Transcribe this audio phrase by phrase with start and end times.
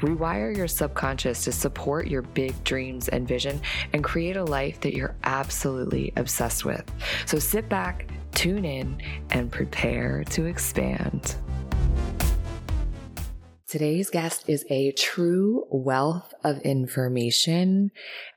[0.00, 3.60] Rewire your subconscious to support your big dreams and vision
[3.92, 6.84] and create a life that you're absolutely obsessed with.
[7.24, 9.00] So sit back, tune in,
[9.30, 11.36] and prepare to expand.
[13.66, 17.90] Today's guest is a true wealth of information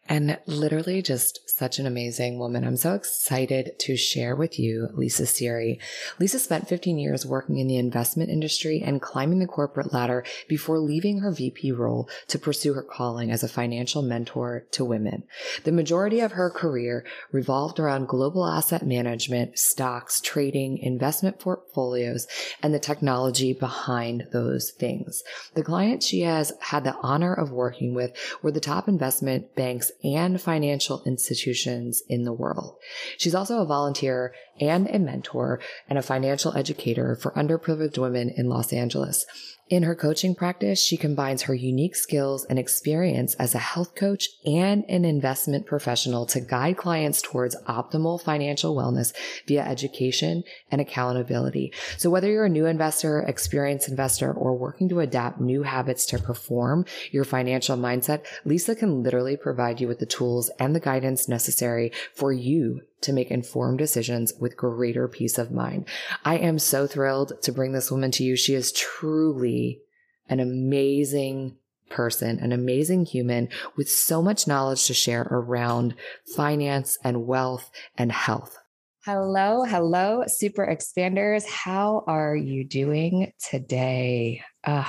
[0.09, 2.65] and literally just such an amazing woman.
[2.65, 5.79] I'm so excited to share with you Lisa Seery.
[6.19, 10.79] Lisa spent 15 years working in the investment industry and climbing the corporate ladder before
[10.79, 15.23] leaving her VP role to pursue her calling as a financial mentor to women.
[15.63, 22.25] The majority of her career revolved around global asset management, stocks, trading, investment portfolios,
[22.63, 25.21] and the technology behind those things.
[25.53, 27.98] The clients she has had the honor of working with
[28.41, 32.77] were the top investment banks and financial institutions in the world.
[33.17, 38.49] She's also a volunteer and a mentor and a financial educator for underprivileged women in
[38.49, 39.25] Los Angeles.
[39.69, 44.27] In her coaching practice, she combines her unique skills and experience as a health coach
[44.43, 49.13] and an investment professional to guide clients towards optimal financial wellness
[49.47, 51.71] via education and accountability.
[51.97, 56.17] So whether you're a new investor, experienced investor, or working to adapt new habits to
[56.17, 61.29] perform your financial mindset, Lisa can literally provide you with the tools and the guidance
[61.29, 65.85] necessary for you to make informed decisions with greater peace of mind.
[66.25, 68.35] I am so thrilled to bring this woman to you.
[68.35, 69.81] She is truly
[70.27, 71.55] an amazing
[71.89, 75.95] person, an amazing human with so much knowledge to share around
[76.35, 78.57] finance and wealth and health.
[79.05, 81.45] Hello, hello, super expanders.
[81.47, 84.43] How are you doing today?
[84.63, 84.83] Uh,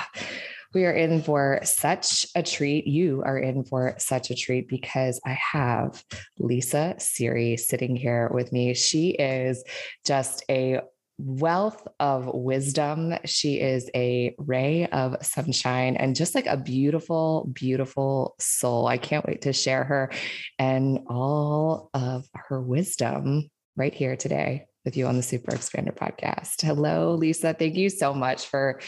[0.72, 2.86] we are in for such a treat.
[2.86, 6.04] You are in for such a treat because I have
[6.38, 8.74] Lisa Seery sitting here with me.
[8.74, 9.64] She is
[10.04, 10.80] just a
[11.18, 13.14] wealth of wisdom.
[13.24, 18.86] She is a ray of sunshine and just like a beautiful, beautiful soul.
[18.86, 20.10] I can't wait to share her
[20.58, 26.62] and all of her wisdom right here today with you on the Super Expander podcast.
[26.62, 27.52] Hello, Lisa.
[27.52, 28.80] Thank you so much for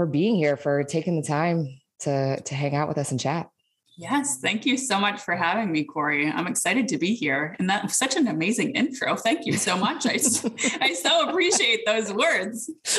[0.00, 3.50] for being here, for taking the time to to hang out with us and chat.
[3.98, 6.26] Yes, thank you so much for having me, Corey.
[6.26, 7.54] I'm excited to be here.
[7.58, 9.14] And that's such an amazing intro.
[9.14, 10.06] Thank you so much.
[10.06, 10.12] I,
[10.80, 12.70] I so appreciate those words.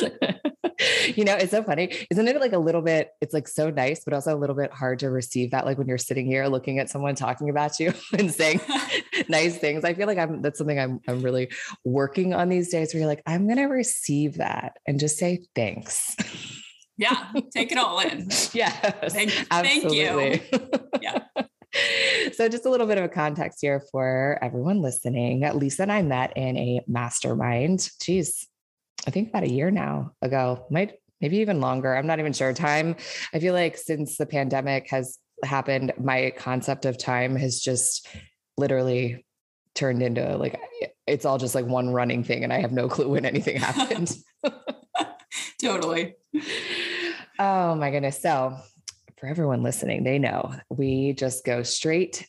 [1.16, 1.92] you know, it's so funny.
[2.08, 4.70] Isn't it like a little bit, it's like so nice, but also a little bit
[4.70, 7.92] hard to receive that, like when you're sitting here looking at someone talking about you
[8.16, 8.60] and saying
[9.28, 9.84] nice things.
[9.84, 11.50] I feel like I'm, that's something I'm, I'm really
[11.84, 15.42] working on these days where you're like, I'm going to receive that and just say
[15.56, 16.14] thanks.
[16.96, 18.28] Yeah, take it all in.
[18.52, 18.70] yeah.
[18.70, 20.40] Thank, thank you.
[21.00, 21.24] yeah.
[22.34, 25.40] So, just a little bit of a context here for everyone listening.
[25.54, 27.88] Lisa and I met in a mastermind.
[28.02, 28.46] Geez,
[29.06, 31.96] I think about a year now ago, might maybe even longer.
[31.96, 32.52] I'm not even sure.
[32.52, 32.96] Time,
[33.32, 38.06] I feel like since the pandemic has happened, my concept of time has just
[38.58, 39.24] literally
[39.74, 40.60] turned into like
[41.06, 44.14] it's all just like one running thing, and I have no clue when anything happened.
[45.60, 46.16] totally.
[47.38, 48.20] Oh my goodness.
[48.20, 48.56] So,
[49.18, 52.26] for everyone listening, they know we just go straight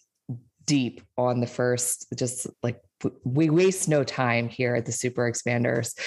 [0.66, 2.82] deep on the first, just like
[3.24, 5.98] we waste no time here at the Super Expanders.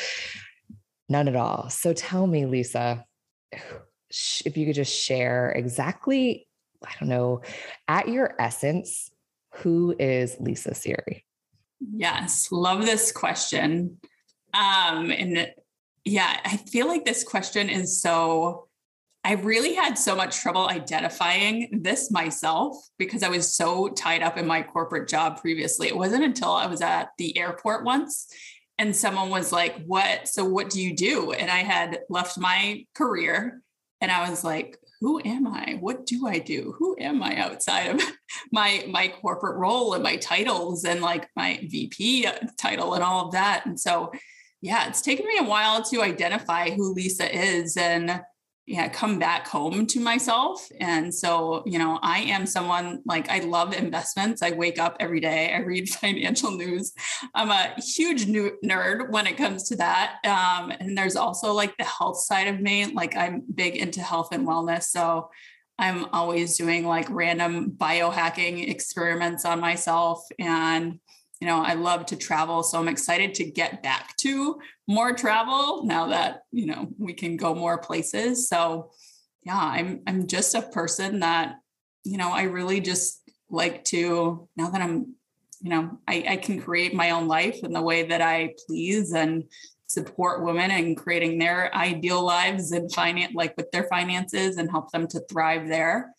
[1.09, 1.69] None at all.
[1.71, 3.05] So, tell me, Lisa,
[3.53, 6.49] if you could just share exactly,
[6.85, 7.43] I don't know,
[7.89, 9.11] at your essence,
[9.57, 11.23] who is Lisa Seery?
[11.81, 13.99] Yes, love this question.
[14.55, 15.53] Um, and
[16.05, 18.66] yeah, I feel like this question is so
[19.27, 24.39] I really had so much trouble identifying this myself because I was so tied up
[24.39, 25.89] in my corporate job previously.
[25.89, 28.33] It wasn't until I was at the airport once
[28.79, 30.29] and someone was like, What?
[30.29, 31.33] So, what do you do?
[31.33, 33.63] And I had left my career
[34.01, 35.77] and I was like, Who am I?
[35.81, 36.77] What do I do?
[36.79, 38.03] Who am I outside of
[38.53, 43.33] my my corporate role and my titles and like my VP title and all of
[43.33, 43.67] that?
[43.67, 44.13] And so
[44.61, 48.21] yeah, it's taken me a while to identify who Lisa is and
[48.67, 50.69] yeah, come back home to myself.
[50.81, 54.43] And so, you know, I am someone like I love investments.
[54.43, 56.93] I wake up every day, I read financial news.
[57.33, 60.17] I'm a huge nerd when it comes to that.
[60.25, 62.87] Um, and there's also like the health side of me.
[62.87, 64.85] Like I'm big into health and wellness.
[64.85, 65.31] So
[65.79, 70.25] I'm always doing like random biohacking experiments on myself.
[70.41, 70.99] And
[71.41, 72.63] you know, I love to travel.
[72.63, 77.37] So I'm excited to get back to more travel now that, you know, we can
[77.37, 78.49] go more places.
[78.49, 78.91] So
[79.45, 81.57] yeah, I'm I'm just a person that,
[82.05, 85.15] you know, I really just like to now that I'm,
[85.61, 89.13] you know, I, I can create my own life in the way that I please
[89.13, 89.45] and
[89.89, 94.91] support women and creating their ideal lives and finance like with their finances and help
[94.91, 96.13] them to thrive there.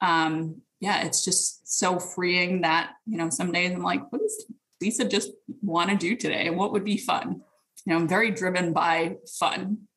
[0.00, 4.46] Um, yeah, it's just so freeing that, you know, some days I'm like, what does
[4.80, 5.30] Lisa just
[5.62, 6.50] want to do today?
[6.50, 7.40] What would be fun?
[7.84, 9.88] You know, I'm very driven by fun.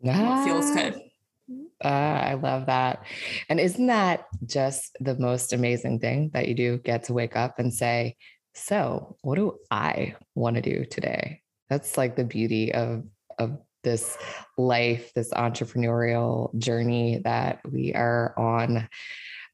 [0.00, 0.44] Yeah.
[0.44, 1.00] feels good.
[1.82, 3.04] Uh, I love that.
[3.48, 7.58] And isn't that just the most amazing thing that you do get to wake up
[7.58, 8.16] and say,
[8.54, 11.42] so what do I want to do today?
[11.68, 13.04] That's like the beauty of,
[13.38, 14.16] of this
[14.58, 18.88] life, this entrepreneurial journey that we are on.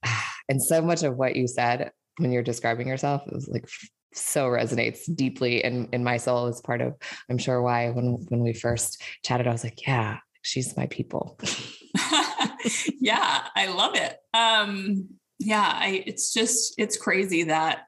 [0.49, 3.69] And so much of what you said when you're describing yourself is like
[4.15, 6.95] so resonates deeply in, in my soul as part of,
[7.29, 11.37] I'm sure why when, when we first chatted, I was like, yeah, she's my people.
[13.01, 14.17] yeah, I love it.
[14.33, 15.09] Um,
[15.41, 17.81] yeah, I, it's just, it's crazy that,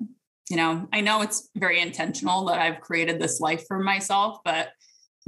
[0.51, 4.71] you know, I know it's very intentional that I've created this life for myself, but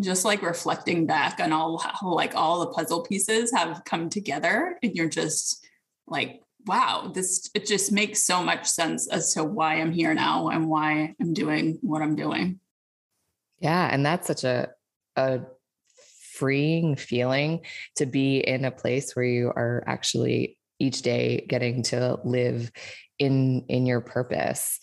[0.00, 4.78] just like reflecting back on all how like all the puzzle pieces have come together
[4.82, 5.66] and you're just
[6.06, 10.48] like wow this it just makes so much sense as to why i'm here now
[10.48, 12.60] and why i'm doing what i'm doing.
[13.58, 14.68] Yeah and that's such a
[15.16, 15.40] a
[16.34, 17.60] freeing feeling
[17.96, 22.72] to be in a place where you are actually each day getting to live
[23.18, 24.80] in in your purpose.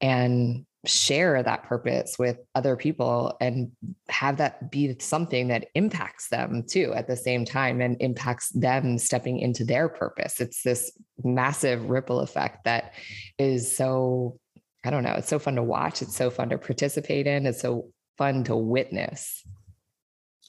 [0.00, 3.70] And share that purpose with other people and
[4.08, 8.96] have that be something that impacts them too at the same time and impacts them
[8.98, 10.40] stepping into their purpose.
[10.40, 10.90] It's this
[11.22, 12.94] massive ripple effect that
[13.38, 14.38] is so,
[14.84, 16.00] I don't know, it's so fun to watch.
[16.00, 17.46] It's so fun to participate in.
[17.46, 19.44] It's so fun to witness.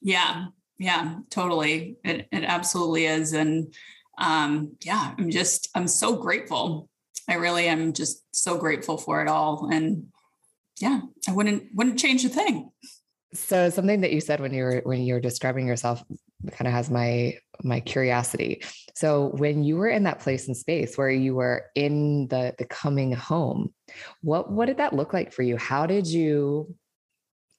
[0.01, 0.47] Yeah.
[0.79, 1.97] Yeah, totally.
[2.03, 3.33] It, it absolutely is.
[3.33, 3.73] And
[4.17, 6.89] um, yeah, I'm just, I'm so grateful
[7.31, 9.69] I really am just so grateful for it all.
[9.71, 10.07] And
[10.81, 12.71] yeah, I wouldn't wouldn't change a thing.
[13.33, 16.03] So something that you said when you were when you were describing yourself
[16.51, 18.63] kind of has my my curiosity.
[18.95, 22.65] So when you were in that place and space where you were in the the
[22.65, 23.73] coming home,
[24.21, 25.57] what what did that look like for you?
[25.57, 26.75] How did you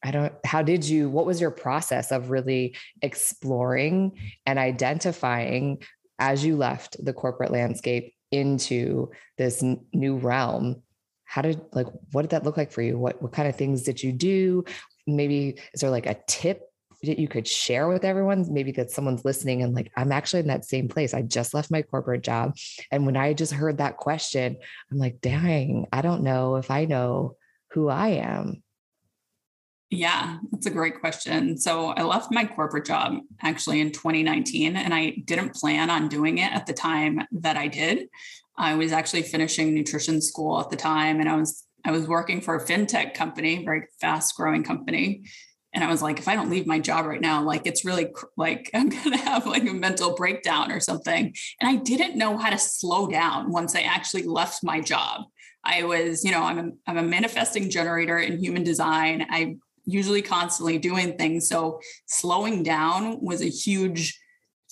[0.03, 5.83] I don't how did you what was your process of really exploring and identifying
[6.19, 10.83] as you left the corporate landscape into this new realm
[11.32, 12.99] how did like what did that look like for you?
[12.99, 14.67] What what kind of things did you do?
[15.06, 16.61] Maybe is there like a tip
[17.05, 18.52] that you could share with everyone?
[18.52, 21.14] Maybe that someone's listening and like i'm actually in that same place.
[21.14, 22.55] I just left my corporate job
[22.90, 24.58] and when i just heard that question
[24.90, 27.37] i'm like dang i don't know if i know
[27.70, 28.62] who i am.
[29.88, 31.58] Yeah, that's a great question.
[31.58, 36.38] So I left my corporate job actually in 2019, and I didn't plan on doing
[36.38, 38.09] it at the time that I did.
[38.56, 42.40] I was actually finishing nutrition school at the time and I was I was working
[42.40, 45.25] for a fintech company, very fast growing company.
[45.75, 48.09] And I was like, if I don't leave my job right now, like it's really
[48.37, 51.35] like I'm going to have like a mental breakdown or something.
[51.61, 55.23] And I didn't know how to slow down once I actually left my job.
[55.64, 59.26] I was, you know, I'm a, I'm a manifesting generator in human design.
[59.30, 61.49] I'm usually constantly doing things.
[61.49, 64.18] So slowing down was a huge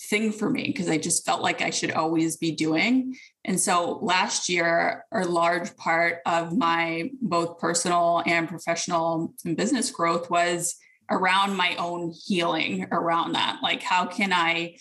[0.09, 3.15] thing for me because I just felt like I should always be doing.
[3.43, 9.89] And so last year, a large part of my both personal and professional and business
[9.89, 10.75] growth was
[11.09, 13.59] around my own healing around that.
[13.63, 14.77] Like, how can I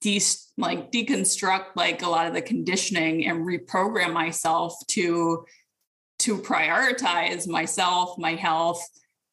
[0.00, 0.20] de-
[0.56, 5.44] like deconstruct like a lot of the conditioning and reprogram myself to
[6.20, 8.84] to prioritize myself, my health,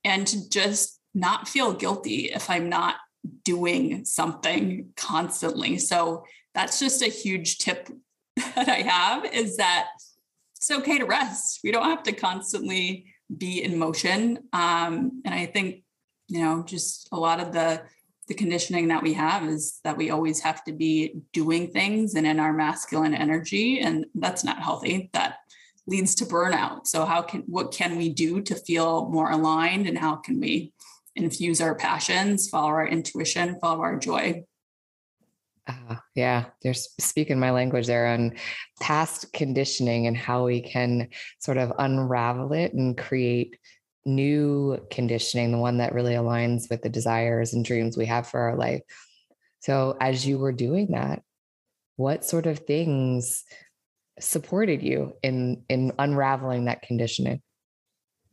[0.04, 2.98] and to just not feel guilty if I'm not
[3.44, 5.80] doing something constantly.
[5.80, 7.90] So that's just a huge tip
[8.56, 9.88] that I have is that
[10.56, 11.60] it's okay to rest.
[11.63, 14.39] We don't have to constantly be in motion.
[14.54, 15.84] Um, and I think,
[16.27, 17.82] you know, just a lot of the
[18.27, 22.25] the conditioning that we have is that we always have to be doing things and
[22.25, 25.12] in our masculine energy, and that's not healthy.
[25.13, 25.38] That
[25.86, 26.88] leads to burnout.
[26.88, 30.74] So how can what can we do to feel more aligned and how can we
[31.15, 34.44] infuse our passions, follow our intuition, follow our joy.
[35.68, 38.34] Uh, yeah, they're speaking my language there on
[38.82, 43.58] past conditioning and how we can sort of unravel it and create
[44.06, 48.40] new conditioning, the one that really aligns with the desires and dreams we have for
[48.40, 48.82] our life.
[49.60, 51.24] So, as you were doing that,
[51.96, 53.44] what sort of things
[54.20, 57.42] supported you in in unraveling that conditioning?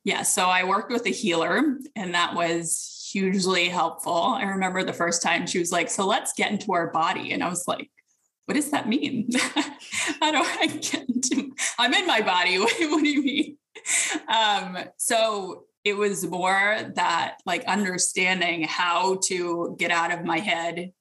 [0.05, 4.15] Yeah, so I worked with a healer, and that was hugely helpful.
[4.15, 7.33] I remember the first time she was like, So let's get into our body.
[7.33, 7.91] And I was like,
[8.47, 9.29] What does that mean?
[10.21, 12.59] How do I get into I'm in my body.
[12.59, 13.57] What, do you mean?
[14.29, 20.93] Um, so it was more that like understanding how to get out of my head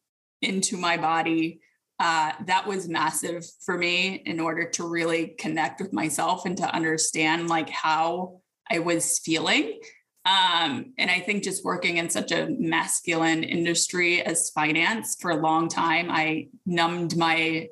[0.42, 1.62] into my body.
[2.00, 6.76] Uh, that was massive for me in order to really connect with myself and to
[6.76, 8.42] understand like how
[8.72, 9.80] I was feeling
[10.24, 15.42] um, and I think just working in such a masculine industry as finance for a
[15.42, 17.70] long time, I numbed my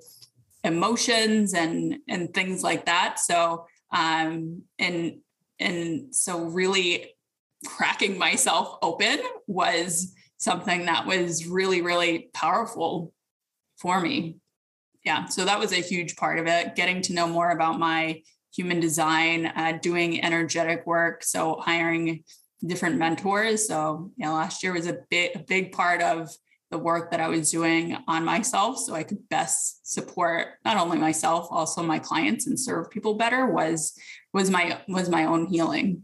[0.63, 3.19] emotions and and things like that.
[3.19, 5.19] So um, and
[5.59, 7.13] and so really
[7.65, 13.13] cracking myself open was something that was really really powerful
[13.77, 14.37] for me.
[15.05, 16.75] Yeah, so that was a huge part of it.
[16.75, 18.21] Getting to know more about my
[18.55, 21.23] human design, uh, doing energetic work.
[21.23, 22.23] So hiring
[22.65, 23.67] different mentors.
[23.67, 26.29] So, you know, last year was a big, a big part of
[26.71, 30.97] the work that I was doing on myself so I could best support not only
[30.97, 33.97] myself, also my clients and serve people better was
[34.33, 36.03] was my was my own healing.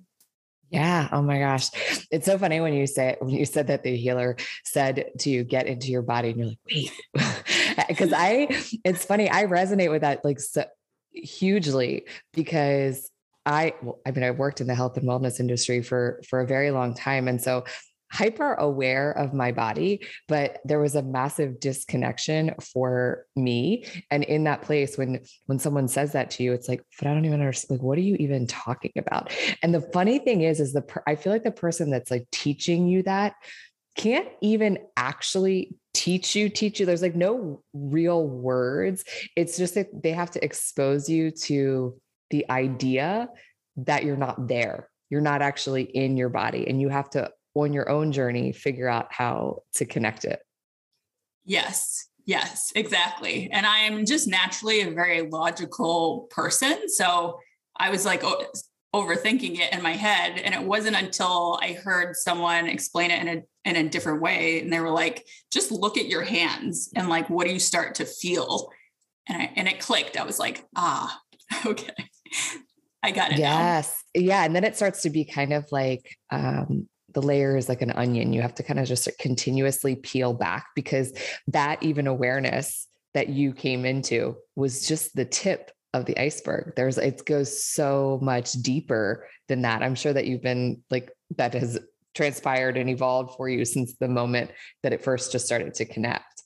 [0.71, 1.07] Yeah.
[1.11, 1.69] Oh my gosh.
[2.11, 5.43] It's so funny when you say when you said that the healer said to you
[5.43, 6.91] get into your body and you're like, wait.
[7.87, 8.47] Because I
[8.83, 10.65] it's funny, I resonate with that like so
[11.11, 13.09] hugely because
[13.45, 13.73] I,
[14.05, 16.93] I mean, I worked in the health and wellness industry for for a very long
[16.93, 17.63] time, and so
[18.11, 23.85] hyper aware of my body, but there was a massive disconnection for me.
[24.09, 27.13] And in that place, when when someone says that to you, it's like, but I
[27.13, 27.79] don't even understand.
[27.79, 29.33] Like, what are you even talking about?
[29.61, 32.27] And the funny thing is, is the per- I feel like the person that's like
[32.31, 33.33] teaching you that
[33.97, 39.05] can't even actually teach you teach you there's like no real words
[39.37, 41.97] it's just that they have to expose you to
[42.29, 43.29] the idea
[43.77, 44.89] that you're not there.
[45.09, 48.87] You're not actually in your body, and you have to, on your own journey, figure
[48.87, 50.39] out how to connect it.
[51.45, 53.49] Yes, yes, exactly.
[53.51, 56.89] And I am just naturally a very logical person.
[56.89, 57.39] So
[57.77, 58.43] I was like, oh,
[58.95, 63.27] overthinking it in my head and it wasn't until i heard someone explain it in
[63.27, 67.09] a in a different way and they were like just look at your hands and
[67.09, 68.71] like what do you start to feel
[69.27, 71.19] and I, and it clicked i was like ah
[71.65, 72.09] okay
[73.03, 73.39] I got it.
[73.39, 74.03] Yes.
[74.15, 74.21] Now.
[74.21, 74.45] Yeah.
[74.45, 77.91] And then it starts to be kind of like um, the layer is like an
[77.91, 78.33] onion.
[78.33, 81.13] You have to kind of just continuously peel back because
[81.47, 86.73] that even awareness that you came into was just the tip of the iceberg.
[86.75, 89.81] There's it goes so much deeper than that.
[89.81, 91.79] I'm sure that you've been like that has
[92.13, 94.51] transpired and evolved for you since the moment
[94.83, 96.43] that it first just started to connect.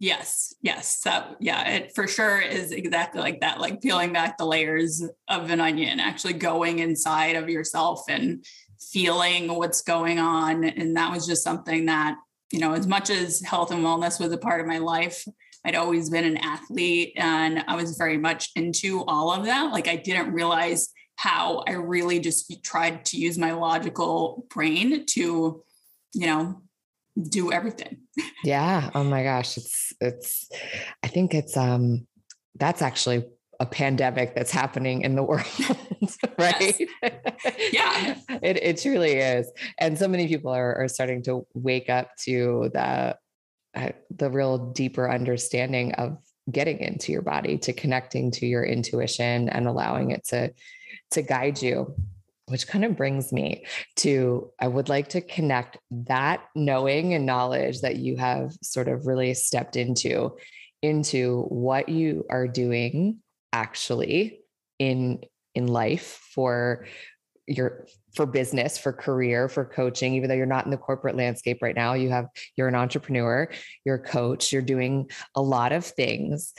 [0.00, 1.00] Yes, yes.
[1.00, 5.50] So, yeah, it for sure is exactly like that, like peeling back the layers of
[5.50, 8.44] an onion, actually going inside of yourself and
[8.80, 10.62] feeling what's going on.
[10.62, 12.16] And that was just something that,
[12.52, 15.24] you know, as much as health and wellness was a part of my life,
[15.64, 19.72] I'd always been an athlete and I was very much into all of that.
[19.72, 25.64] Like, I didn't realize how I really just tried to use my logical brain to,
[26.14, 26.62] you know,
[27.22, 27.98] do everything.
[28.44, 28.90] Yeah.
[28.94, 29.56] Oh my gosh.
[29.56, 30.48] It's, it's,
[31.02, 32.06] I think it's, um,
[32.54, 33.24] that's actually
[33.58, 35.44] a pandemic that's happening in the world,
[36.38, 36.80] right?
[37.72, 38.16] Yeah.
[38.42, 39.50] it, it truly is.
[39.78, 43.16] And so many people are, are starting to wake up to the,
[43.74, 46.18] uh, the real deeper understanding of
[46.50, 50.52] getting into your body, to connecting to your intuition and allowing it to,
[51.10, 51.94] to guide you
[52.48, 53.64] which kind of brings me
[53.96, 59.06] to I would like to connect that knowing and knowledge that you have sort of
[59.06, 60.36] really stepped into
[60.82, 63.18] into what you are doing
[63.52, 64.40] actually
[64.78, 65.20] in
[65.54, 66.86] in life for
[67.46, 70.14] your for business for career for coaching.
[70.14, 72.26] Even though you're not in the corporate landscape right now you have
[72.56, 73.48] you're an entrepreneur
[73.84, 76.52] you're a coach you're doing a lot of things.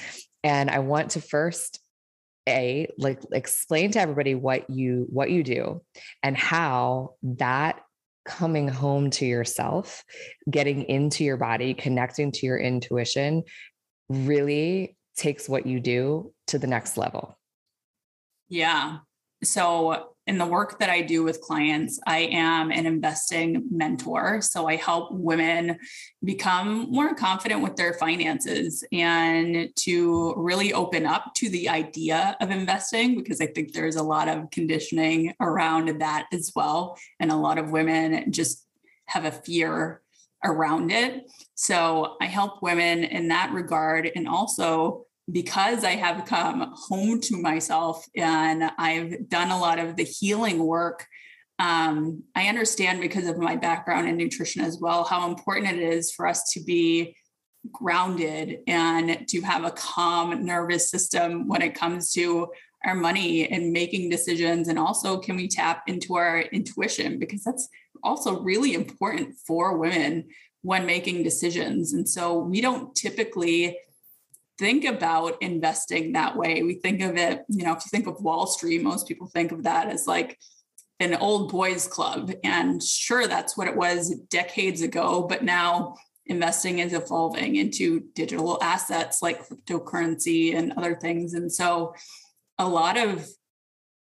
[0.44, 1.80] And i want to first
[2.50, 5.82] a like explain to everybody what you what you do
[6.24, 7.82] and how that
[8.26, 10.04] coming home to yourself
[10.50, 13.44] getting into your body connecting to your intuition
[14.10, 17.38] really takes what you do to the next level.
[18.48, 19.00] Yeah.
[19.44, 24.42] So in the work that I do with clients, I am an investing mentor.
[24.42, 25.80] So I help women
[26.24, 32.52] become more confident with their finances and to really open up to the idea of
[32.52, 37.00] investing, because I think there's a lot of conditioning around that as well.
[37.20, 38.68] And a lot of women just
[39.08, 40.02] have a fear
[40.46, 41.30] around it.
[41.56, 47.38] So I help women in that regard and also because I have come home to
[47.38, 51.06] myself and I've done a lot of the healing work,
[51.60, 56.12] um, I understand because of my background in nutrition as well how important it is
[56.12, 57.16] for us to be
[57.72, 62.48] grounded and to have a calm nervous system when it comes to
[62.86, 64.70] our money and making decisions.
[64.70, 67.20] And also, can we tap into our intuition?
[67.20, 67.68] Because that's
[68.04, 70.30] also really important for women
[70.62, 71.94] when making decisions.
[71.94, 73.78] And so, we don't typically
[74.60, 76.62] think about investing that way.
[76.62, 79.54] We think of it, you know, if you think of Wall Street, most people think
[79.54, 80.38] of that as like
[81.00, 82.34] an old boys club.
[82.44, 88.62] And sure, that's what it was decades ago, but now investing is evolving into digital
[88.62, 91.34] assets like cryptocurrency and other things.
[91.34, 91.96] And so
[92.58, 93.28] a lot of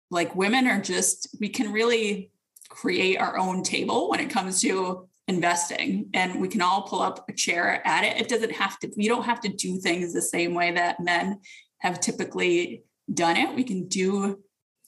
[0.10, 2.32] like women are just, we can really
[2.70, 7.26] create our own table when it comes to investing and we can all pull up
[7.30, 8.22] a chair at it.
[8.22, 11.42] It doesn't have to you don't have to do things the same way that men
[11.80, 13.54] have typically done it.
[13.56, 14.40] We can do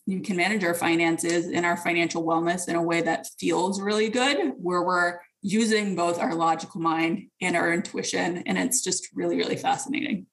[0.06, 4.10] you can manage our finances and our financial wellness in a way that feels really
[4.10, 9.38] good where we're using both our logical mind and our intuition and it's just really
[9.38, 10.26] really fascinating.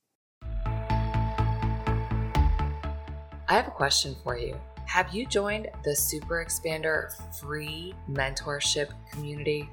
[3.48, 4.56] I have a question for you.
[4.86, 7.10] Have you joined the super expander
[7.40, 9.68] free mentorship community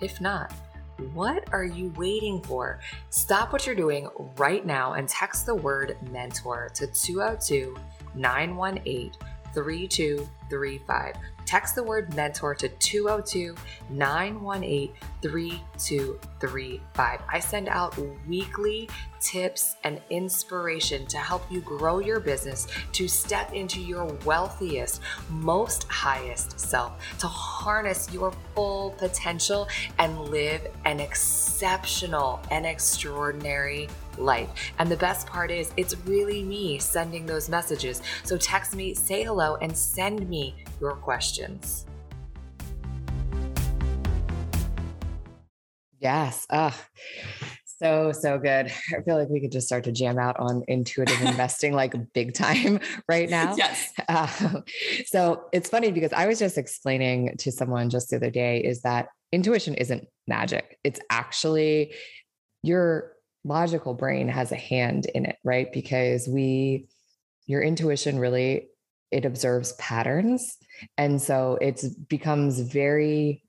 [0.00, 0.52] if not,
[1.12, 2.80] what are you waiting for?
[3.08, 7.76] Stop what you're doing right now and text the word mentor to 202
[8.14, 9.12] 918
[9.54, 11.14] 3235.
[11.46, 13.56] Text the word mentor to 202
[13.88, 14.92] 918
[15.22, 17.20] 3235.
[17.28, 18.88] I send out weekly
[19.20, 25.84] tips and inspiration to help you grow your business to step into your wealthiest, most
[25.84, 34.48] highest self, to harness your full potential and live an exceptional and extraordinary life.
[34.78, 38.02] And the best part is, it's really me sending those messages.
[38.24, 41.86] So text me, say hello, and send me your questions.
[45.98, 46.46] Yes.
[46.48, 46.70] Uh,
[47.80, 48.66] so, so good.
[48.96, 52.34] I feel like we could just start to jam out on intuitive investing like big
[52.34, 53.54] time right now.
[53.56, 53.92] Yes.
[54.08, 54.60] Uh,
[55.06, 58.82] so it's funny because I was just explaining to someone just the other day is
[58.82, 60.78] that intuition isn't magic.
[60.84, 61.94] It's actually
[62.62, 63.12] your
[63.44, 65.72] logical brain has a hand in it, right?
[65.72, 66.86] Because we,
[67.46, 68.68] your intuition really,
[69.10, 70.58] it observes patterns.
[70.98, 73.42] And so it becomes very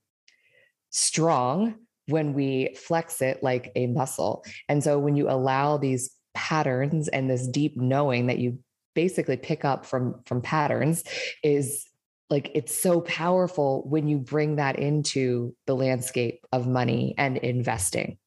[0.89, 1.76] strong
[2.12, 4.43] when we flex it like a muscle.
[4.69, 8.60] And so when you allow these patterns and this deep knowing that you
[8.93, 11.04] basically pick up from from patterns
[11.43, 11.86] is
[12.30, 18.17] like it's so powerful when you bring that into the landscape of money and investing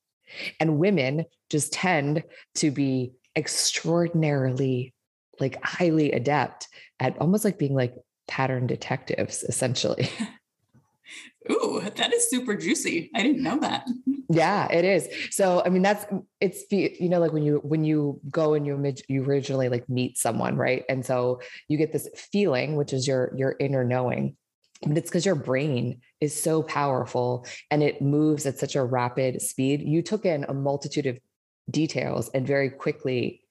[0.61, 2.23] and women just tend
[2.55, 4.95] to be extraordinarily
[5.41, 6.69] like highly adept
[7.01, 7.95] at almost like being like
[8.29, 10.09] pattern detectives essentially
[11.51, 13.11] Ooh, that is super juicy.
[13.15, 13.87] I didn't know that.
[14.31, 15.09] Yeah, it is.
[15.31, 16.07] So, I mean, that's
[16.41, 20.17] it's you know, like when you when you go and you you originally like meet
[20.17, 20.85] someone, right?
[20.89, 24.37] And so you get this feeling, which is your your inner knowing,
[24.87, 29.43] but it's because your brain is so powerful and it moves at such a rapid
[29.43, 29.83] speed.
[29.83, 31.19] You took in a multitude of
[31.71, 33.43] details and very quickly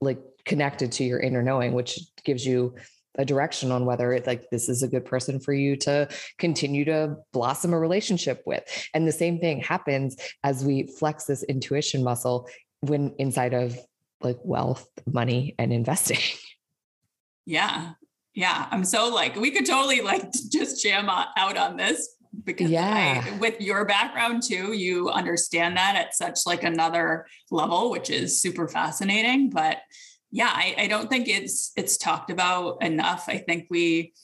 [0.00, 2.74] like connected to your inner knowing, which gives you
[3.16, 6.84] a direction on whether it's like this is a good person for you to continue
[6.84, 8.64] to blossom a relationship with.
[8.94, 12.48] And the same thing happens as we flex this intuition muscle
[12.80, 13.78] when inside of
[14.22, 16.18] like wealth, money, and investing.
[17.44, 17.94] Yeah.
[18.34, 18.68] Yeah.
[18.70, 23.24] I'm so like, we could totally like just jam out on this because yeah.
[23.26, 28.40] I, with your background too, you understand that at such like another level, which is
[28.40, 29.50] super fascinating.
[29.50, 29.78] But
[30.32, 33.26] yeah, I, I don't think it's it's talked about enough.
[33.28, 34.14] I think we,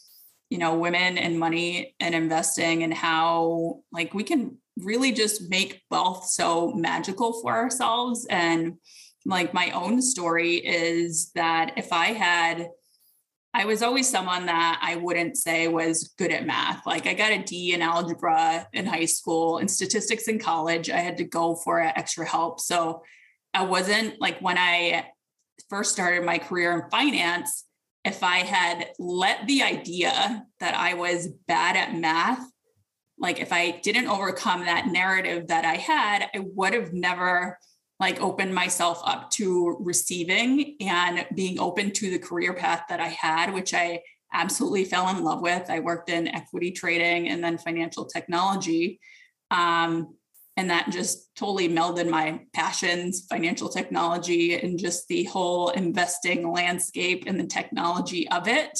[0.48, 5.82] you know, women and money and investing and how like we can really just make
[5.90, 8.26] wealth so magical for ourselves.
[8.30, 8.78] And
[9.26, 12.68] like my own story is that if I had
[13.54, 16.86] I was always someone that I wouldn't say was good at math.
[16.86, 20.90] Like I got a D in algebra in high school and statistics in college.
[20.90, 22.60] I had to go for extra help.
[22.60, 23.02] So
[23.52, 25.06] I wasn't like when I
[25.68, 27.64] first started my career in finance,
[28.04, 32.44] if I had let the idea that I was bad at math,
[33.18, 37.58] like if I didn't overcome that narrative that I had, I would have never
[38.00, 43.08] like opened myself up to receiving and being open to the career path that I
[43.08, 44.02] had, which I
[44.32, 45.68] absolutely fell in love with.
[45.68, 49.00] I worked in equity trading and then financial technology.
[49.50, 50.14] Um,
[50.58, 57.22] and that just totally melded my passions, financial technology, and just the whole investing landscape
[57.28, 58.76] and the technology of it,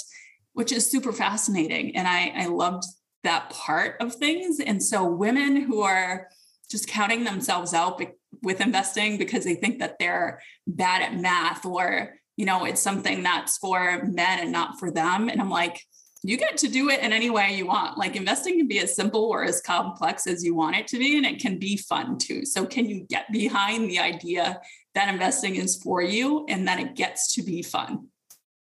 [0.55, 1.97] which is super fascinating.
[1.97, 2.83] And I, I loved
[3.23, 4.59] that part of things.
[4.59, 6.27] And so, women who are
[6.69, 8.03] just counting themselves out
[8.43, 13.23] with investing because they think that they're bad at math or you know it's something
[13.23, 15.81] that's for men and not for them and i'm like
[16.23, 17.97] you get to do it in any way you want.
[17.97, 21.17] Like investing can be as simple or as complex as you want it to be,
[21.17, 22.45] and it can be fun too.
[22.45, 24.61] So, can you get behind the idea
[24.95, 28.09] that investing is for you and that it gets to be fun?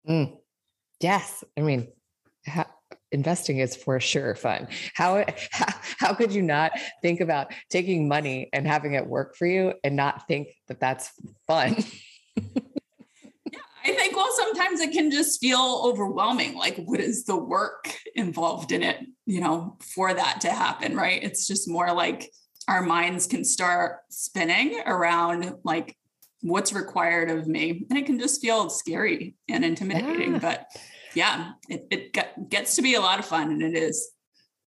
[0.07, 0.37] Mm.
[1.01, 1.43] Yes.
[1.57, 1.87] I mean,
[3.11, 4.67] investing is for sure fun.
[4.93, 9.45] How, how how could you not think about taking money and having it work for
[9.45, 11.11] you and not think that that's
[11.47, 11.77] fun?
[13.83, 16.55] I think, well, sometimes it can just feel overwhelming.
[16.55, 21.23] Like, what is the work involved in it, you know, for that to happen, right?
[21.23, 22.31] It's just more like
[22.67, 25.95] our minds can start spinning around like
[26.41, 27.85] what's required of me.
[27.89, 30.33] And it can just feel scary and intimidating.
[30.33, 30.39] Yeah.
[30.39, 30.67] But
[31.15, 34.11] yeah, it, it gets to be a lot of fun and it is.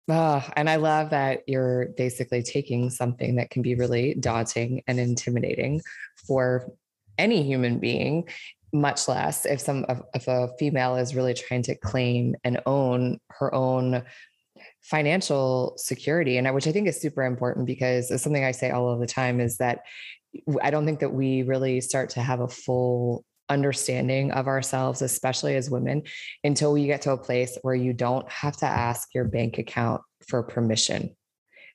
[0.08, 4.98] Oh, and I love that you're basically taking something that can be really daunting and
[4.98, 5.80] intimidating
[6.26, 6.72] for
[7.18, 8.28] any human being
[8.72, 13.54] much less if some if a female is really trying to claim and own her
[13.54, 14.02] own
[14.82, 16.38] financial security.
[16.38, 19.06] And which i think is super important because it's something i say all of the
[19.06, 19.80] time is that
[20.62, 25.56] i don't think that we really start to have a full understanding of ourselves especially
[25.56, 26.02] as women
[26.42, 30.00] until we get to a place where you don't have to ask your bank account
[30.26, 31.14] for permission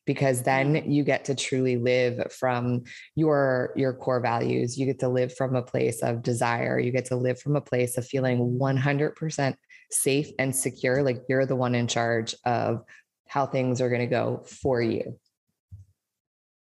[0.08, 4.80] because then you get to truly live from your your core values.
[4.80, 6.80] You get to live from a place of desire.
[6.80, 9.56] You get to live from a place of feeling 100%
[9.92, 12.84] safe and secure like you're the one in charge of
[13.28, 15.20] how things are going to go for you.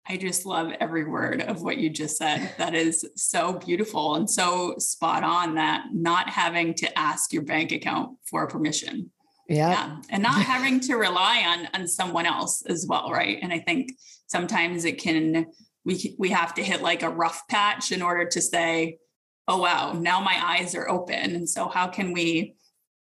[0.07, 2.55] I just love every word of what you just said.
[2.59, 7.73] That is so beautiful and so spot on that not having to ask your bank
[7.73, 9.11] account for permission
[9.49, 9.71] yeah.
[9.71, 9.97] yeah.
[10.11, 13.39] And not having to rely on on someone else as well, right?
[13.43, 13.91] And I think
[14.27, 15.47] sometimes it can
[15.85, 18.99] we we have to hit like a rough patch in order to say,
[19.47, 22.55] "Oh wow, now my eyes are open." And so how can we,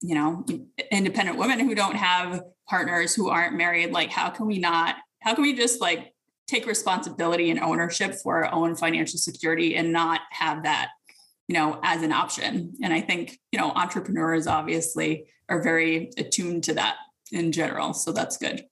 [0.01, 0.45] you know,
[0.91, 5.35] independent women who don't have partners who aren't married, like how can we not how
[5.35, 6.13] can we just like
[6.47, 10.89] take responsibility and ownership for our own financial security and not have that
[11.51, 16.63] you know as an option and i think you know entrepreneurs obviously are very attuned
[16.63, 16.95] to that
[17.31, 17.93] in general.
[17.93, 18.65] So that's good.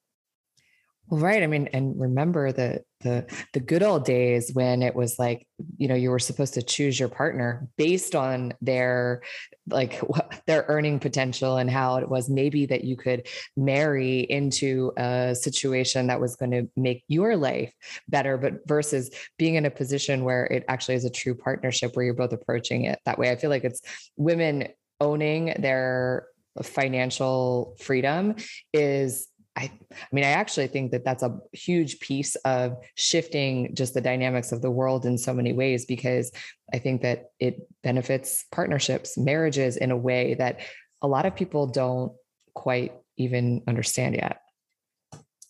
[1.10, 1.41] Well, right.
[1.41, 5.88] I mean, and remember the the the good old days when it was like, you
[5.88, 9.24] know, you were supposed to choose your partner based on their
[9.67, 14.91] like what, their earning potential and how it was maybe that you could marry into
[14.98, 17.74] a situation that was going to make your life
[18.08, 22.06] better, but versus being in a position where it actually is a true partnership where
[22.06, 23.32] you're both approaching it that way.
[23.32, 23.82] I feel like it's
[24.15, 24.67] women
[25.02, 26.28] owning their
[26.62, 28.36] financial freedom
[28.74, 29.28] is
[29.60, 34.00] I, I mean, I actually think that that's a huge piece of shifting just the
[34.00, 36.32] dynamics of the world in so many ways because
[36.74, 40.62] I think that it benefits partnerships, marriages in a way that
[41.02, 42.13] a lot of people don't
[42.54, 44.41] quite even understand yet.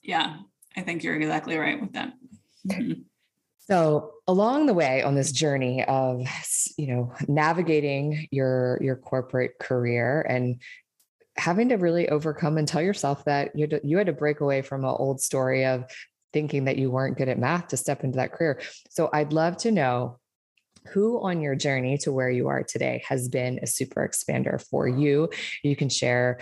[0.02, 0.38] Yeah,
[0.76, 2.14] I think you're exactly right with that.
[2.68, 3.02] Mm-hmm.
[3.70, 6.26] So along the way on this journey of
[6.78, 10.60] you know navigating your your corporate career and
[11.38, 14.84] having to really overcome and tell yourself that you you had to break away from
[14.84, 15.86] an old story of
[16.34, 18.62] thinking that you weren't good at math to step into that career.
[18.90, 20.20] So I'd love to know
[20.88, 24.88] who on your journey to where you are today has been a super expander for
[24.88, 25.30] you.
[25.64, 26.40] You can share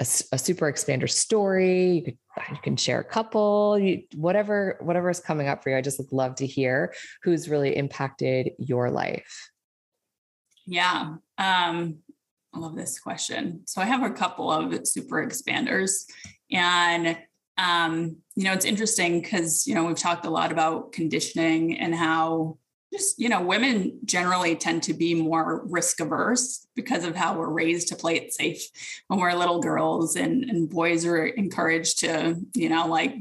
[0.00, 1.90] a, a super expander story.
[1.90, 2.18] You, could,
[2.50, 5.76] you can share a couple, you, whatever whatever is coming up for you.
[5.76, 9.50] I just would love to hear who's really impacted your life.
[10.66, 11.14] Yeah.
[11.38, 11.98] Um,
[12.56, 13.60] I love this question.
[13.66, 16.06] So I have a couple of super expanders
[16.50, 17.18] and
[17.58, 21.94] um, you know, it's interesting because, you know, we've talked a lot about conditioning and
[21.94, 22.58] how
[22.92, 27.48] just, you know, women generally tend to be more risk averse because of how we're
[27.48, 28.68] raised to play it safe
[29.08, 33.14] when we're little girls and, and boys are encouraged to, you know, like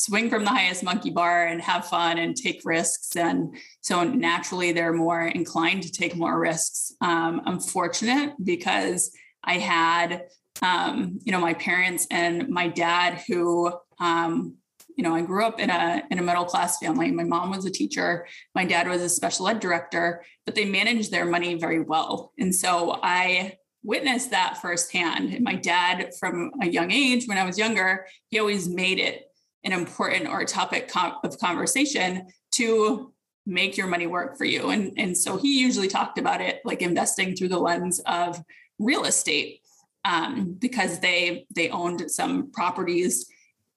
[0.00, 3.14] swing from the highest monkey bar and have fun and take risks.
[3.16, 6.94] And so naturally, they're more inclined to take more risks.
[7.02, 9.12] Um, I'm fortunate because
[9.44, 10.24] I had,
[10.62, 14.56] um, you know, my parents and my dad who, um,
[14.96, 17.10] you know, I grew up in a in a middle class family.
[17.10, 21.10] My mom was a teacher, my dad was a special ed director, but they managed
[21.10, 22.32] their money very well.
[22.38, 25.34] And so I witnessed that firsthand.
[25.34, 29.29] And my dad, from a young age, when I was younger, he always made it
[29.64, 30.90] an important or topic
[31.22, 33.12] of conversation to
[33.46, 34.70] make your money work for you.
[34.70, 38.42] And, and so he usually talked about it like investing through the lens of
[38.78, 39.60] real estate
[40.04, 43.26] um, because they they owned some properties.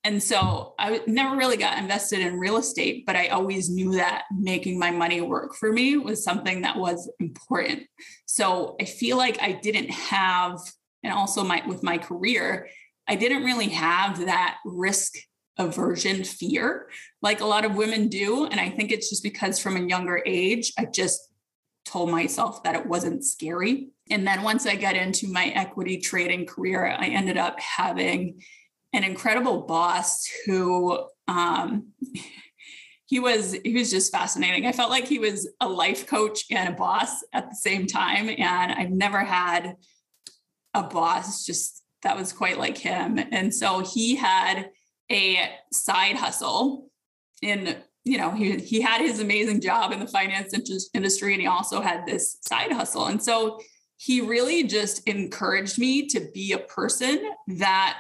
[0.05, 4.23] And so I never really got invested in real estate, but I always knew that
[4.37, 7.83] making my money work for me was something that was important.
[8.25, 10.59] So I feel like I didn't have,
[11.03, 12.67] and also my with my career,
[13.07, 15.13] I didn't really have that risk
[15.57, 16.89] aversion fear
[17.21, 18.45] like a lot of women do.
[18.45, 21.29] And I think it's just because from a younger age, I just
[21.85, 23.89] told myself that it wasn't scary.
[24.09, 28.41] And then once I got into my equity trading career, I ended up having
[28.93, 31.89] an incredible boss who um,
[33.05, 34.65] he was he was just fascinating.
[34.65, 38.29] I felt like he was a life coach and a boss at the same time.
[38.29, 39.75] And I've never had
[40.73, 43.19] a boss just that was quite like him.
[43.31, 44.69] And so he had
[45.13, 46.89] a side hustle
[47.41, 50.53] in you know he, he had his amazing job in the finance
[50.93, 53.05] industry and he also had this side hustle.
[53.05, 53.59] And so
[53.97, 57.99] he really just encouraged me to be a person that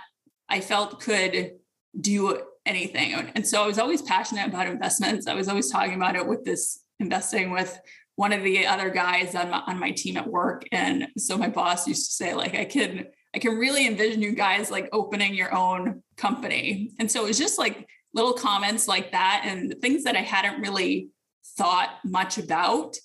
[0.49, 1.51] i felt could
[1.99, 3.13] do anything.
[3.35, 5.27] And so i was always passionate about investments.
[5.27, 7.79] I was always talking about it with this investing with
[8.15, 10.63] one of the other guys on my, on my team at work.
[10.71, 14.33] And so my boss used to say like i can I can really envision you
[14.33, 16.91] guys like opening your own company.
[16.99, 20.61] And so it was just like little comments like that and things that I hadn't
[20.61, 21.09] really
[21.57, 22.95] thought much about.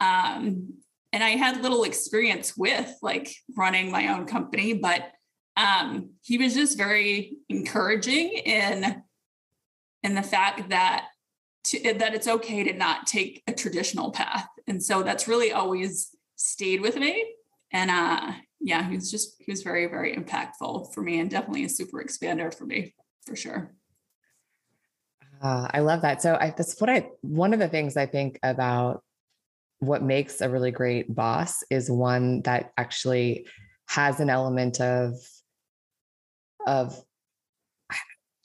[0.00, 0.74] Um,
[1.12, 5.10] and I had little experience with like running my own company, but
[5.56, 9.02] um, he was just very encouraging in
[10.04, 11.06] in the fact that
[11.64, 14.46] to, that it's okay to not take a traditional path.
[14.68, 17.34] And so that's really always stayed with me.
[17.72, 21.64] And uh, yeah, he was just he was very very impactful for me and definitely
[21.64, 22.94] a super expander for me
[23.26, 23.74] for sure.
[25.40, 26.20] Uh, I love that.
[26.20, 29.02] So I, that's what I one of the things I think about
[29.78, 33.46] what makes a really great boss is one that actually
[33.88, 35.14] has an element of
[36.66, 37.00] of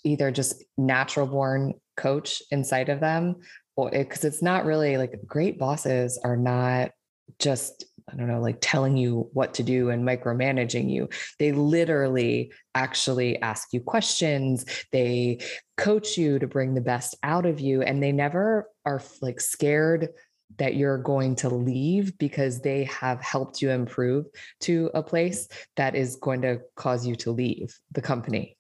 [0.04, 3.38] either just natural born coach inside of them
[3.76, 6.91] or because it, it's not really like great bosses are not
[7.39, 11.09] just I don't know, like telling you what to do and micromanaging you.
[11.39, 14.65] They literally actually ask you questions.
[14.91, 15.39] They
[15.77, 17.81] coach you to bring the best out of you.
[17.81, 20.09] And they never are like scared
[20.57, 24.25] that you're going to leave because they have helped you improve
[24.61, 28.57] to a place that is going to cause you to leave the company.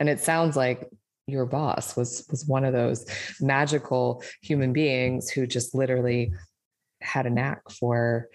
[0.00, 0.88] And it sounds like
[1.26, 3.04] your boss was was one of those
[3.40, 6.32] magical human beings who just literally
[7.00, 8.28] had a knack for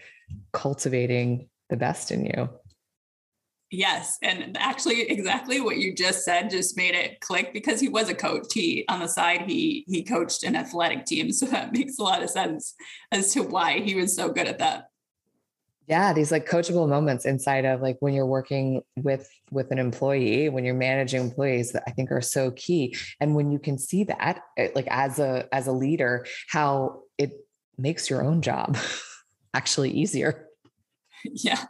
[0.54, 2.50] cultivating the best in you.
[3.72, 4.17] Yes.
[4.22, 8.13] And actually exactly what you just said just made it click because he was a
[8.13, 8.54] coach.
[8.54, 11.32] He on the side, he he coached an athletic team.
[11.41, 12.76] So that makes a lot of sense
[13.12, 14.88] as to why he was so good at that.
[15.88, 20.50] Yeah, these like coachable moments inside of like when you're working with with an employee,
[20.50, 22.96] when you're managing employees that I think are so key.
[23.22, 27.32] And when you can see that eh, like as a as a leader, how it
[27.78, 28.78] makes your own job
[29.54, 30.48] actually easier.
[31.24, 31.64] Yeah.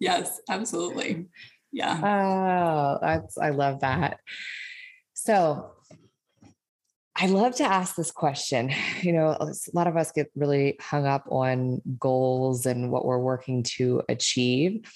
[0.00, 1.26] Yes, absolutely.
[1.72, 2.00] Yeah.
[2.02, 4.18] Oh, that's I love that.
[5.14, 5.72] So
[7.14, 8.72] I love to ask this question.
[9.02, 13.18] You know, a lot of us get really hung up on goals and what we're
[13.18, 14.90] working to achieve.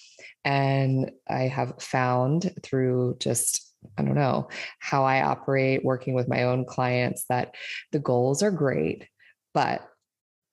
[0.44, 4.48] And I have found through just, I don't know,
[4.78, 7.54] how I operate working with my own clients that
[7.92, 9.06] the goals are great,
[9.52, 9.86] but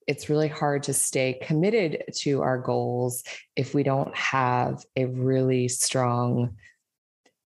[0.08, 3.24] it's really hard to stay committed to our goals
[3.56, 6.56] if we don't have a really strong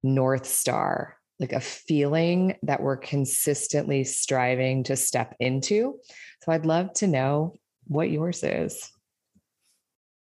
[0.04, 6.00] North Star, like a feeling that we're consistently striving to step into.
[6.44, 8.92] So I'd love to know what yours is.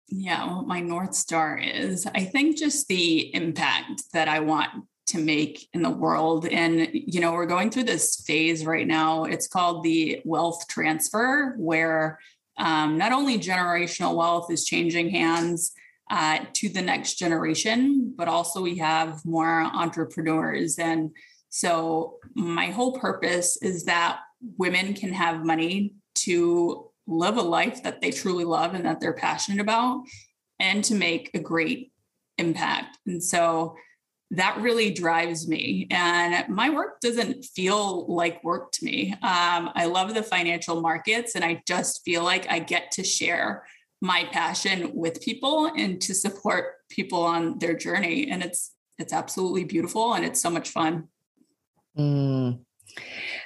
[0.09, 2.07] Yeah, what my North Star is.
[2.15, 4.71] I think just the impact that I want
[5.13, 6.47] to make in the world.
[6.47, 9.25] And, you know, we're going through this phase right now.
[9.25, 12.19] It's called the wealth transfer, where
[12.59, 15.73] um, not only generational wealth is changing hands
[16.11, 20.79] uh, to the next generation, but also we have more entrepreneurs.
[20.79, 21.11] And
[21.49, 24.21] so, my whole purpose is that
[24.59, 29.13] women can have money to live a life that they truly love and that they're
[29.13, 30.03] passionate about,
[30.59, 31.93] and to make a great
[32.39, 32.99] impact.
[33.07, 33.75] And so
[34.33, 35.87] that really drives me.
[35.91, 39.13] And my work doesn't feel like work to me.
[39.23, 43.65] Um, I love the financial markets, and I just feel like I get to share
[44.01, 48.31] my passion with people and to support people on their journey.
[48.31, 51.09] And it's it's absolutely beautiful and it's so much fun.
[51.99, 52.61] Mm.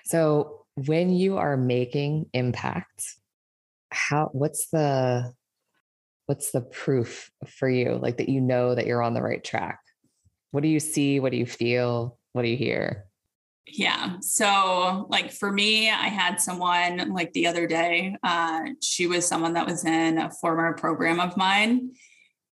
[0.05, 3.05] So when you are making impact,
[3.91, 5.33] how what's the
[6.27, 9.81] what's the proof for you like that you know that you're on the right track?
[10.51, 11.21] What do you see?
[11.21, 12.19] What do you feel?
[12.33, 13.07] What do you hear?
[13.67, 14.19] Yeah.
[14.21, 18.17] So, like for me, I had someone like the other day.
[18.23, 21.91] Uh, she was someone that was in a former program of mine.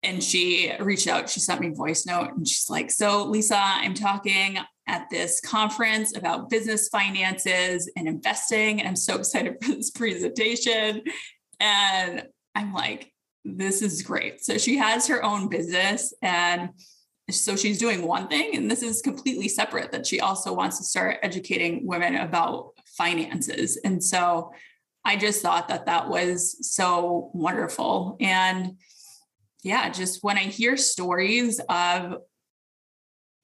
[0.02, 3.94] And she reached out, she sent me voice note and she's like, So, Lisa, I'm
[3.94, 8.78] talking at this conference about business finances and investing.
[8.78, 11.02] And I'm so excited for this presentation.
[11.58, 12.24] And
[12.54, 13.12] I'm like,
[13.44, 14.44] This is great.
[14.44, 16.70] So, she has her own business and
[17.30, 20.84] so she's doing one thing and this is completely separate that she also wants to
[20.84, 23.78] start educating women about finances.
[23.84, 24.52] And so
[25.04, 28.16] i just thought that that was so wonderful.
[28.20, 28.76] And
[29.64, 32.18] yeah just when i hear stories of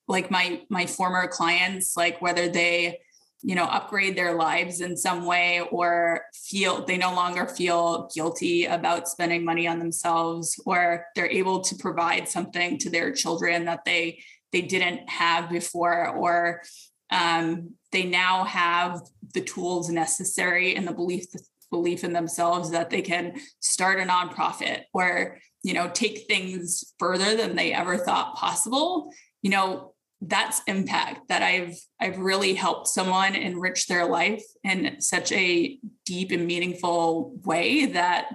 [0.06, 3.00] like my my former clients like whether they
[3.44, 8.64] you know upgrade their lives in some way or feel they no longer feel guilty
[8.64, 13.84] about spending money on themselves or they're able to provide something to their children that
[13.84, 14.18] they
[14.50, 16.62] they didn't have before or
[17.10, 19.02] um, they now have
[19.34, 21.26] the tools necessary and the belief
[21.70, 27.36] belief in themselves that they can start a nonprofit or you know take things further
[27.36, 29.12] than they ever thought possible.
[29.42, 35.32] You know that's impact that I've I've really helped someone enrich their life in such
[35.32, 38.30] a deep and meaningful way that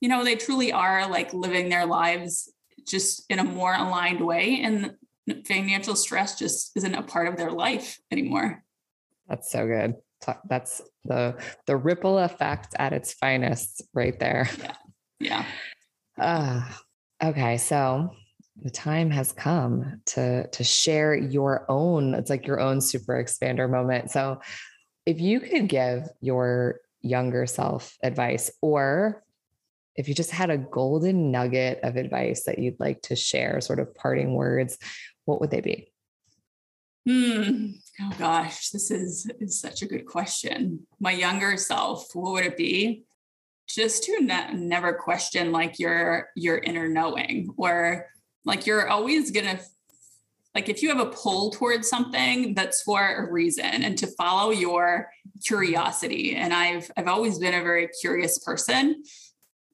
[0.00, 2.52] you know they truly are like living their lives
[2.86, 4.94] just in a more aligned way and
[5.46, 8.64] financial stress just isn't a part of their life anymore.
[9.28, 9.94] That's so good.
[10.48, 14.48] That's the the ripple effect at its finest right there.
[14.58, 14.76] Yeah.
[15.18, 15.44] Yeah.
[16.18, 16.68] Uh,
[17.22, 18.10] okay, so
[18.60, 23.68] the time has come to to share your own it's like your own super expander
[23.70, 24.10] moment.
[24.10, 24.40] So
[25.06, 29.24] if you could give your younger self advice or
[29.96, 33.78] if you just had a golden nugget of advice that you'd like to share sort
[33.78, 34.78] of parting words
[35.24, 35.88] what would they be?
[37.08, 37.70] Hmm.
[38.00, 40.86] Oh gosh this is, is such a good question.
[41.00, 43.04] My younger self what would it be?
[43.66, 48.06] Just to ne- never question like your your inner knowing or
[48.44, 49.62] like you're always going to
[50.54, 54.50] like if you have a pull towards something that's for a reason and to follow
[54.50, 55.10] your
[55.44, 56.36] curiosity.
[56.36, 59.02] And i've i've always been a very curious person.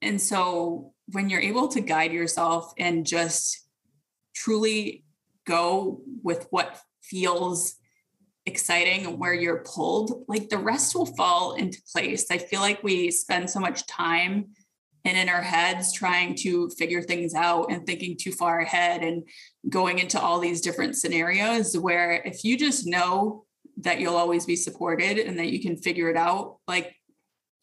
[0.02, 3.66] And so when you're able to guide yourself and just
[4.34, 5.04] truly
[5.46, 7.74] go with what feels
[8.46, 12.30] exciting and where you're pulled like the rest will fall into place.
[12.30, 14.50] I feel like we spend so much time
[15.04, 19.22] and in our heads trying to figure things out and thinking too far ahead and
[19.68, 23.44] going into all these different scenarios where if you just know
[23.78, 26.94] that you'll always be supported and that you can figure it out like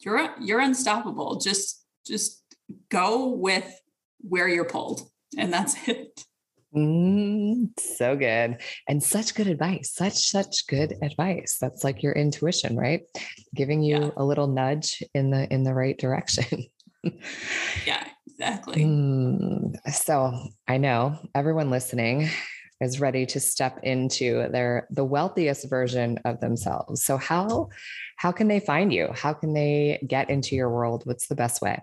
[0.00, 1.36] you're you're unstoppable.
[1.36, 2.42] Just just
[2.90, 3.80] go with
[4.20, 6.22] where you're pulled and that's it.
[6.74, 8.58] Mm, so good.
[8.88, 11.58] And such good advice such such good advice.
[11.60, 13.02] That's like your intuition right?
[13.54, 14.10] Giving you yeah.
[14.16, 16.64] a little nudge in the in the right direction
[17.86, 18.82] yeah, exactly.
[18.82, 20.32] Mm, so
[20.68, 22.28] I know everyone listening
[22.80, 27.04] is ready to step into their the wealthiest version of themselves.
[27.04, 27.68] So how
[28.16, 29.08] how can they find you?
[29.14, 31.02] How can they get into your world?
[31.04, 31.80] What's the best way?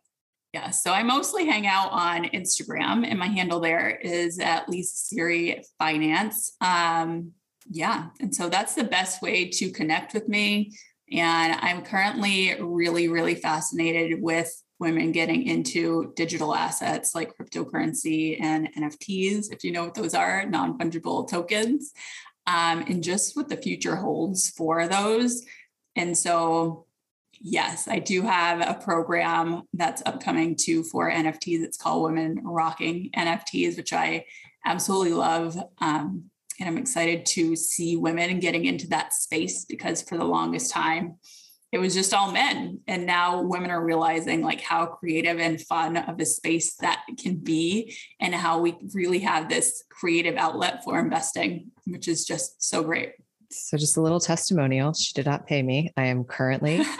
[0.53, 5.15] Yeah, so I mostly hang out on Instagram, and my handle there is at Lisa
[5.15, 6.55] Seery Finance.
[6.62, 7.31] Um,
[7.69, 10.71] yeah, and so that's the best way to connect with me.
[11.12, 14.51] And I'm currently really, really fascinated with
[14.84, 20.46] women getting into digital assets like cryptocurrency and NFTs, if you know what those are,
[20.46, 21.94] non fungible tokens,
[22.46, 25.44] um, and just what the future holds for those.
[25.96, 26.86] And so,
[27.40, 31.63] yes, I do have a program that's upcoming too for NFTs.
[31.63, 34.25] It's called Women Rocking NFTs, which I
[34.65, 35.58] absolutely love.
[35.79, 36.29] Um,
[36.60, 41.15] and I'm excited to see women getting into that space because for the longest time,
[41.74, 45.98] it was just all men and now women are realizing like how creative and fun
[45.98, 51.00] of a space that can be and how we really have this creative outlet for
[51.00, 53.13] investing which is just so great
[53.52, 56.82] so just a little testimonial she did not pay me i am currently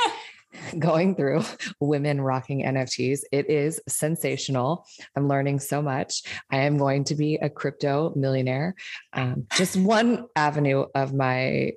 [0.80, 1.44] going through
[1.80, 3.22] women rocking NFTs.
[3.32, 4.86] It is sensational.
[5.16, 6.24] I'm learning so much.
[6.52, 8.76] I am going to be a crypto millionaire.
[9.14, 11.72] Um, just one avenue of my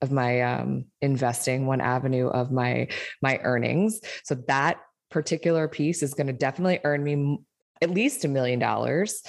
[0.00, 2.88] of my um, investing, one avenue of my
[3.22, 4.00] my earnings.
[4.24, 4.78] So that
[5.10, 7.38] particular piece is going to definitely earn me
[7.80, 9.22] at least a million dollars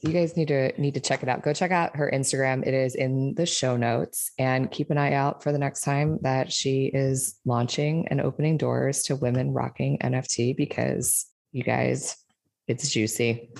[0.00, 1.42] you guys need to need to check it out.
[1.42, 2.66] Go check out her Instagram.
[2.66, 6.18] It is in the show notes and keep an eye out for the next time
[6.22, 12.16] that she is launching and opening doors to women rocking NFT because you guys,
[12.66, 13.50] it's juicy.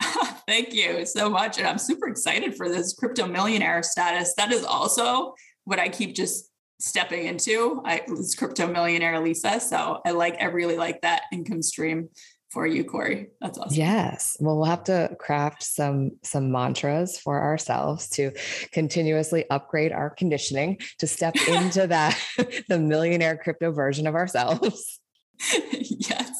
[0.46, 1.58] Thank you so much.
[1.58, 4.34] And I'm super excited for this crypto millionaire status.
[4.36, 5.34] That is also
[5.64, 7.82] what I keep just stepping into.
[7.84, 9.60] I was crypto millionaire Lisa.
[9.60, 12.08] So I like, I really like that income stream
[12.50, 13.28] for you, Corey.
[13.40, 13.76] That's awesome.
[13.76, 14.36] Yes.
[14.40, 18.32] Well, we'll have to craft some some mantras for ourselves to
[18.72, 22.18] continuously upgrade our conditioning to step into that
[22.68, 25.00] the millionaire crypto version of ourselves.
[25.72, 26.37] yes.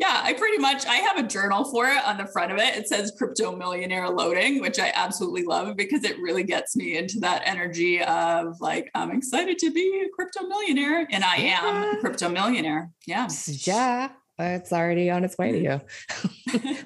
[0.00, 2.76] Yeah, I pretty much I have a journal for it on the front of it.
[2.76, 7.20] It says crypto millionaire loading, which I absolutely love because it really gets me into
[7.20, 12.00] that energy of like I'm excited to be a crypto millionaire and I am a
[12.00, 12.90] crypto millionaire.
[13.06, 13.28] Yeah.
[13.46, 15.70] Yeah it's already on its way to you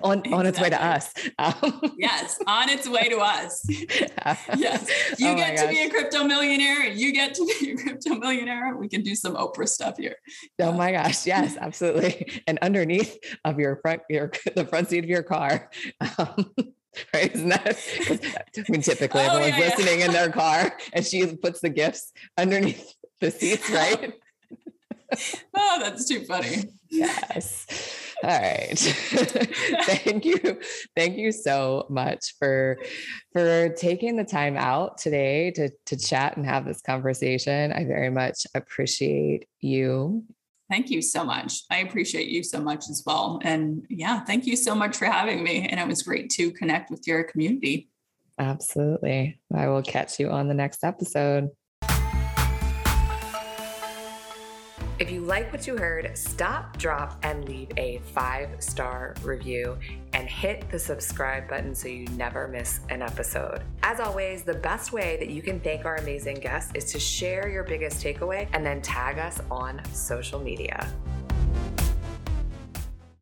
[0.02, 0.32] on, exactly.
[0.32, 5.36] on its way to us um, yes on its way to us yes you oh
[5.36, 8.88] get to be a crypto millionaire and you get to be a crypto millionaire we
[8.88, 10.16] can do some oprah stuff here
[10.60, 15.10] oh my gosh yes absolutely and underneath of your front your the front seat of
[15.10, 16.52] your car um,
[17.12, 17.34] right?
[17.34, 17.76] Isn't that?
[18.56, 20.06] I mean, typically oh, everyone's yeah, listening yeah.
[20.06, 24.14] in their car, and she puts the gifts underneath the seats, right?
[25.56, 26.64] oh, that's too funny.
[26.90, 27.66] Yes.
[28.22, 28.78] All right.
[28.78, 30.60] Thank you.
[30.96, 32.78] Thank you so much for
[33.32, 37.72] for taking the time out today to to chat and have this conversation.
[37.72, 40.24] I very much appreciate you.
[40.70, 41.64] Thank you so much.
[41.70, 43.38] I appreciate you so much as well.
[43.42, 45.68] And yeah, thank you so much for having me.
[45.68, 47.90] And it was great to connect with your community.
[48.38, 49.38] Absolutely.
[49.54, 51.50] I will catch you on the next episode.
[55.00, 59.76] If you like what you heard, stop, drop, and leave a five star review
[60.12, 63.60] and hit the subscribe button so you never miss an episode.
[63.82, 67.48] As always, the best way that you can thank our amazing guests is to share
[67.48, 70.88] your biggest takeaway and then tag us on social media.